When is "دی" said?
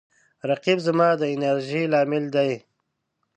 2.35-2.51